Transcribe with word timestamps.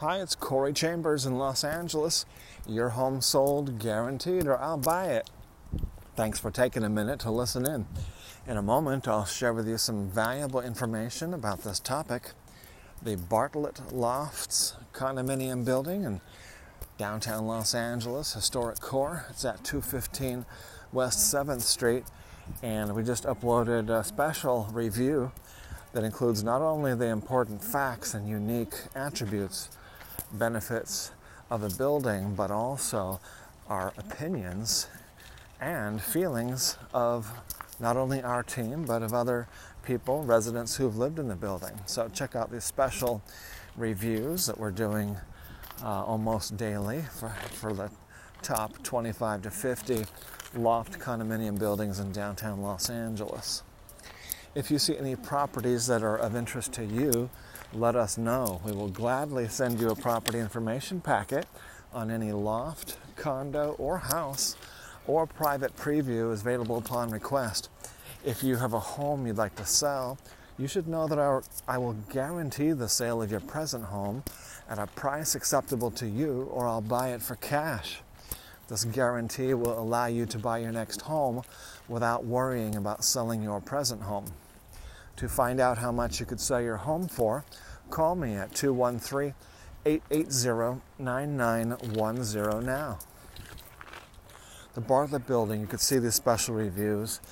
Hi, 0.00 0.20
it's 0.20 0.34
Corey 0.34 0.74
Chambers 0.74 1.24
in 1.24 1.38
Los 1.38 1.64
Angeles. 1.64 2.26
Your 2.68 2.90
home 2.90 3.22
sold 3.22 3.78
guaranteed, 3.78 4.46
or 4.46 4.58
I'll 4.58 4.76
buy 4.76 5.06
it. 5.06 5.30
Thanks 6.14 6.38
for 6.38 6.50
taking 6.50 6.84
a 6.84 6.90
minute 6.90 7.18
to 7.20 7.30
listen 7.30 7.64
in. 7.64 7.86
In 8.46 8.58
a 8.58 8.62
moment, 8.62 9.08
I'll 9.08 9.24
share 9.24 9.54
with 9.54 9.66
you 9.66 9.78
some 9.78 10.10
valuable 10.10 10.60
information 10.60 11.32
about 11.32 11.62
this 11.62 11.80
topic 11.80 12.32
the 13.02 13.16
Bartlett 13.16 13.90
Lofts 13.90 14.74
condominium 14.92 15.64
building 15.64 16.04
in 16.04 16.20
downtown 16.98 17.46
Los 17.46 17.74
Angeles, 17.74 18.34
historic 18.34 18.80
core. 18.80 19.24
It's 19.30 19.46
at 19.46 19.64
215 19.64 20.44
West 20.92 21.34
7th 21.34 21.62
Street, 21.62 22.04
and 22.62 22.94
we 22.94 23.02
just 23.02 23.24
uploaded 23.24 23.88
a 23.88 24.04
special 24.04 24.68
review 24.72 25.32
that 25.94 26.04
includes 26.04 26.44
not 26.44 26.60
only 26.60 26.94
the 26.94 27.06
important 27.06 27.64
facts 27.64 28.12
and 28.12 28.28
unique 28.28 28.74
attributes 28.94 29.70
benefits 30.32 31.12
of 31.50 31.62
a 31.62 31.70
building, 31.70 32.34
but 32.34 32.50
also 32.50 33.20
our 33.68 33.92
opinions 33.98 34.88
and 35.60 36.00
feelings 36.00 36.76
of 36.92 37.32
not 37.80 37.96
only 37.96 38.22
our 38.22 38.42
team, 38.42 38.84
but 38.84 39.02
of 39.02 39.12
other 39.12 39.48
people, 39.82 40.22
residents 40.24 40.76
who've 40.76 40.96
lived 40.96 41.18
in 41.18 41.28
the 41.28 41.36
building. 41.36 41.80
So 41.86 42.08
check 42.08 42.34
out 42.34 42.50
these 42.50 42.64
special 42.64 43.22
reviews 43.76 44.46
that 44.46 44.58
we're 44.58 44.70
doing 44.70 45.16
uh, 45.82 46.04
almost 46.04 46.56
daily 46.56 47.02
for, 47.02 47.28
for 47.52 47.72
the 47.72 47.90
top 48.42 48.82
25 48.82 49.42
to 49.42 49.50
50 49.50 50.06
loft 50.54 50.98
condominium 50.98 51.58
buildings 51.58 51.98
in 52.00 52.12
downtown 52.12 52.62
Los 52.62 52.88
Angeles. 52.90 53.62
If 54.54 54.70
you 54.70 54.78
see 54.78 54.96
any 54.96 55.16
properties 55.16 55.86
that 55.86 56.02
are 56.02 56.16
of 56.16 56.34
interest 56.34 56.72
to 56.74 56.84
you, 56.84 57.28
let 57.72 57.96
us 57.96 58.16
know. 58.16 58.60
We 58.64 58.72
will 58.72 58.88
gladly 58.88 59.48
send 59.48 59.80
you 59.80 59.90
a 59.90 59.96
property 59.96 60.38
information 60.38 61.00
packet 61.00 61.46
on 61.92 62.10
any 62.10 62.32
loft, 62.32 62.98
condo, 63.16 63.74
or 63.78 63.98
house, 63.98 64.56
or 65.06 65.26
private 65.26 65.76
preview 65.76 66.32
is 66.32 66.40
available 66.40 66.78
upon 66.78 67.10
request. 67.10 67.68
If 68.24 68.42
you 68.42 68.56
have 68.56 68.72
a 68.72 68.80
home 68.80 69.26
you'd 69.26 69.36
like 69.36 69.56
to 69.56 69.66
sell, 69.66 70.18
you 70.58 70.66
should 70.66 70.88
know 70.88 71.06
that 71.06 71.18
our, 71.18 71.42
I 71.68 71.78
will 71.78 71.94
guarantee 72.10 72.72
the 72.72 72.88
sale 72.88 73.22
of 73.22 73.30
your 73.30 73.40
present 73.40 73.84
home 73.84 74.24
at 74.68 74.78
a 74.78 74.86
price 74.86 75.34
acceptable 75.34 75.90
to 75.92 76.06
you, 76.06 76.48
or 76.50 76.66
I'll 76.66 76.80
buy 76.80 77.10
it 77.10 77.22
for 77.22 77.36
cash. 77.36 78.00
This 78.68 78.84
guarantee 78.84 79.54
will 79.54 79.78
allow 79.78 80.06
you 80.06 80.26
to 80.26 80.38
buy 80.38 80.58
your 80.58 80.72
next 80.72 81.02
home 81.02 81.42
without 81.88 82.24
worrying 82.24 82.74
about 82.74 83.04
selling 83.04 83.42
your 83.42 83.60
present 83.60 84.02
home. 84.02 84.32
To 85.16 85.28
find 85.28 85.60
out 85.60 85.78
how 85.78 85.92
much 85.92 86.20
you 86.20 86.26
could 86.26 86.40
sell 86.40 86.60
your 86.60 86.76
home 86.76 87.08
for, 87.08 87.42
call 87.88 88.14
me 88.14 88.34
at 88.34 88.54
213 88.54 89.32
880 89.86 90.82
9910 90.98 92.66
now. 92.66 92.98
The 94.74 94.82
Bartlett 94.82 95.26
Building, 95.26 95.62
you 95.62 95.66
could 95.66 95.80
see 95.80 95.98
these 95.98 96.14
special 96.14 96.54
reviews 96.54 97.22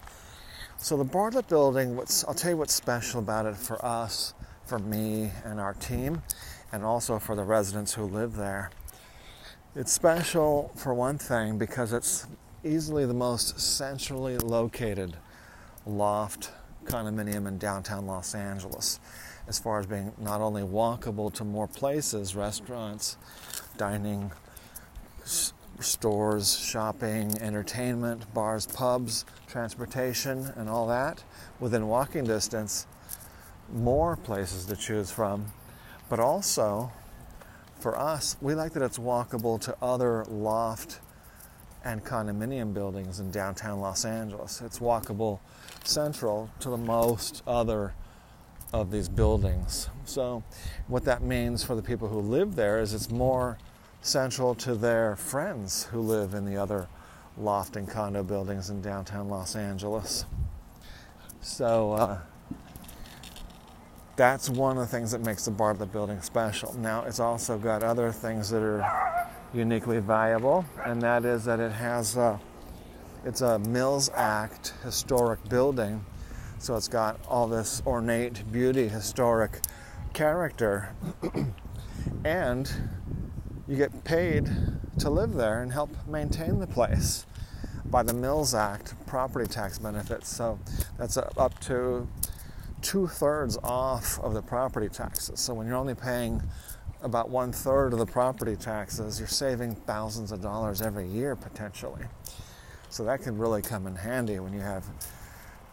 So, 0.77 0.97
the 0.97 1.03
Bartlett 1.03 1.47
Building, 1.47 1.95
what's, 1.95 2.25
I'll 2.25 2.33
tell 2.33 2.49
you 2.49 2.57
what's 2.57 2.73
special 2.73 3.19
about 3.19 3.45
it 3.45 3.55
for 3.55 3.85
us, 3.85 4.33
for 4.65 4.79
me, 4.79 5.29
and 5.45 5.59
our 5.59 5.75
team, 5.75 6.23
and 6.71 6.83
also 6.83 7.19
for 7.19 7.35
the 7.35 7.43
residents 7.43 7.93
who 7.93 8.05
live 8.05 8.35
there. 8.35 8.71
It's 9.73 9.93
special 9.93 10.69
for 10.75 10.93
one 10.93 11.17
thing 11.17 11.57
because 11.57 11.93
it's 11.93 12.27
easily 12.61 13.05
the 13.05 13.13
most 13.13 13.57
centrally 13.57 14.37
located 14.37 15.15
loft 15.85 16.51
condominium 16.83 17.47
in 17.47 17.57
downtown 17.57 18.05
Los 18.05 18.35
Angeles, 18.35 18.99
as 19.47 19.59
far 19.59 19.79
as 19.79 19.85
being 19.85 20.11
not 20.19 20.41
only 20.41 20.61
walkable 20.61 21.31
to 21.35 21.45
more 21.45 21.67
places, 21.69 22.35
restaurants, 22.35 23.15
dining, 23.77 24.33
s- 25.21 25.53
stores, 25.79 26.57
shopping, 26.59 27.37
entertainment, 27.39 28.33
bars, 28.33 28.67
pubs, 28.67 29.23
transportation, 29.47 30.51
and 30.57 30.67
all 30.67 30.85
that. 30.87 31.23
Within 31.61 31.87
walking 31.87 32.25
distance, 32.25 32.87
more 33.71 34.17
places 34.17 34.65
to 34.65 34.75
choose 34.75 35.11
from, 35.11 35.45
but 36.09 36.19
also 36.19 36.91
for 37.81 37.97
us, 37.97 38.37
we 38.41 38.53
like 38.53 38.73
that 38.73 38.83
it's 38.83 38.99
walkable 38.99 39.59
to 39.61 39.75
other 39.81 40.25
loft 40.25 40.99
and 41.83 42.03
condominium 42.03 42.73
buildings 42.73 43.19
in 43.19 43.31
downtown 43.31 43.79
Los 43.79 44.05
Angeles. 44.05 44.61
It's 44.61 44.79
walkable 44.79 45.39
central 45.83 46.49
to 46.59 46.69
the 46.69 46.77
most 46.77 47.41
other 47.47 47.93
of 48.71 48.91
these 48.91 49.09
buildings. 49.09 49.89
So, 50.05 50.43
what 50.87 51.03
that 51.05 51.23
means 51.23 51.63
for 51.63 51.75
the 51.75 51.81
people 51.81 52.07
who 52.07 52.19
live 52.19 52.55
there 52.55 52.79
is 52.79 52.93
it's 52.93 53.09
more 53.09 53.57
central 54.01 54.55
to 54.55 54.75
their 54.75 55.15
friends 55.15 55.85
who 55.85 55.99
live 56.01 56.33
in 56.33 56.45
the 56.45 56.57
other 56.57 56.87
loft 57.37 57.75
and 57.75 57.89
condo 57.89 58.23
buildings 58.23 58.69
in 58.69 58.81
downtown 58.81 59.29
Los 59.29 59.55
Angeles. 59.55 60.25
So, 61.41 61.93
uh, 61.93 62.19
that's 64.21 64.51
one 64.51 64.77
of 64.77 64.83
the 64.83 64.85
things 64.87 65.09
that 65.09 65.25
makes 65.25 65.45
the 65.45 65.51
Bartlett 65.51 65.91
building 65.91 66.21
special. 66.21 66.75
Now, 66.77 67.05
it's 67.05 67.19
also 67.19 67.57
got 67.57 67.81
other 67.81 68.11
things 68.11 68.51
that 68.51 68.61
are 68.61 69.33
uniquely 69.51 69.97
valuable, 69.97 70.63
and 70.85 71.01
that 71.01 71.25
is 71.25 71.43
that 71.45 71.59
it 71.59 71.71
has 71.71 72.17
a, 72.17 72.39
it's 73.25 73.41
a 73.41 73.57
Mills 73.57 74.11
Act 74.13 74.75
historic 74.83 75.43
building, 75.49 76.05
so 76.59 76.75
it's 76.75 76.87
got 76.87 77.19
all 77.27 77.47
this 77.47 77.81
ornate 77.87 78.43
beauty, 78.51 78.87
historic 78.87 79.59
character, 80.13 80.93
and 82.23 82.71
you 83.67 83.75
get 83.75 84.03
paid 84.03 84.47
to 84.99 85.09
live 85.09 85.33
there 85.33 85.63
and 85.63 85.73
help 85.73 85.89
maintain 86.07 86.59
the 86.59 86.67
place 86.67 87.25
by 87.85 88.03
the 88.03 88.13
Mills 88.13 88.53
Act 88.53 88.93
property 89.07 89.47
tax 89.47 89.79
benefits. 89.79 90.29
So 90.29 90.59
that's 90.99 91.17
up 91.17 91.59
to 91.61 92.07
two 92.81 93.07
thirds 93.07 93.57
off 93.63 94.19
of 94.19 94.33
the 94.33 94.41
property 94.41 94.89
taxes. 94.89 95.39
So 95.39 95.53
when 95.53 95.67
you're 95.67 95.75
only 95.75 95.95
paying 95.95 96.41
about 97.01 97.29
one 97.29 97.51
third 97.51 97.93
of 97.93 97.99
the 97.99 98.05
property 98.05 98.55
taxes, 98.55 99.19
you're 99.19 99.27
saving 99.27 99.75
thousands 99.75 100.31
of 100.31 100.41
dollars 100.41 100.81
every 100.81 101.07
year 101.07 101.35
potentially. 101.35 102.03
So 102.89 103.03
that 103.05 103.21
can 103.21 103.37
really 103.37 103.61
come 103.61 103.87
in 103.87 103.95
handy 103.95 104.39
when 104.39 104.53
you 104.53 104.59
have 104.59 104.85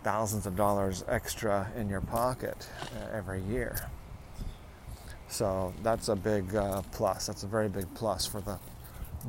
thousands 0.04 0.46
of 0.46 0.56
dollars 0.56 1.04
extra 1.08 1.70
in 1.76 1.88
your 1.88 2.00
pocket 2.00 2.68
uh, 2.80 3.16
every 3.16 3.42
year. 3.42 3.90
So 5.28 5.74
that's 5.82 6.08
a 6.08 6.16
big 6.16 6.54
uh, 6.54 6.82
plus. 6.92 7.26
That's 7.26 7.42
a 7.42 7.46
very 7.46 7.68
big 7.68 7.92
plus 7.94 8.24
for 8.24 8.40
the 8.40 8.58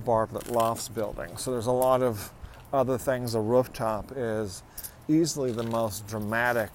Bartlett 0.05 0.49
Lofts 0.51 0.87
building. 0.87 1.35
So 1.35 1.51
there's 1.51 1.67
a 1.67 1.71
lot 1.71 2.01
of 2.01 2.31
other 2.71 2.97
things. 2.97 3.33
The 3.33 3.39
rooftop 3.39 4.13
is 4.15 4.63
easily 5.07 5.51
the 5.51 5.63
most 5.63 6.07
dramatic 6.07 6.71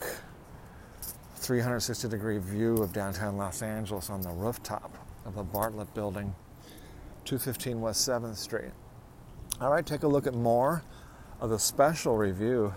360 1.44 2.08
degree 2.08 2.38
view 2.38 2.78
of 2.78 2.94
downtown 2.94 3.36
Los 3.36 3.60
Angeles 3.60 4.08
on 4.08 4.22
the 4.22 4.30
rooftop 4.30 4.96
of 5.26 5.34
the 5.34 5.42
Bartlett 5.42 5.92
building, 5.92 6.34
215 7.26 7.82
West 7.82 8.08
7th 8.08 8.36
Street. 8.36 8.70
All 9.60 9.70
right, 9.70 9.84
take 9.84 10.04
a 10.04 10.08
look 10.08 10.26
at 10.26 10.32
more 10.32 10.82
of 11.40 11.50
the 11.50 11.58
special 11.58 12.16
review 12.16 12.72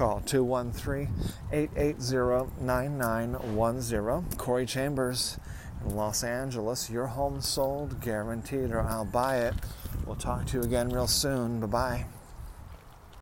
Call 0.00 0.22
213 0.24 1.10
880 1.52 2.64
9910. 2.64 4.38
Corey 4.38 4.64
Chambers 4.64 5.38
in 5.84 5.94
Los 5.94 6.24
Angeles. 6.24 6.88
Your 6.88 7.08
home 7.08 7.42
sold, 7.42 8.00
guaranteed, 8.00 8.70
or 8.70 8.80
I'll 8.80 9.04
buy 9.04 9.40
it. 9.40 9.52
We'll 10.06 10.16
talk 10.16 10.46
to 10.46 10.56
you 10.56 10.62
again 10.62 10.88
real 10.88 11.06
soon. 11.06 11.60
Bye 11.60 11.66
bye. 11.66 12.06